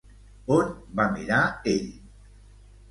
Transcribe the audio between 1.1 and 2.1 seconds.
mirar ell?